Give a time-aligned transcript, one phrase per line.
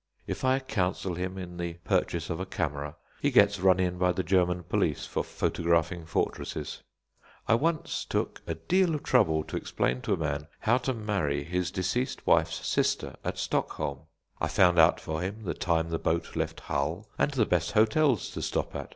[0.25, 4.11] If I counsel him in the purchase of a camera, he gets run in by
[4.13, 6.81] the German police for photographing fortresses.
[7.47, 11.43] I once took a deal of trouble to explain to a man how to marry
[11.43, 14.07] his deceased wife's sister at Stockholm.
[14.39, 18.31] I found out for him the time the boat left Hull and the best hotels
[18.31, 18.89] to stop at.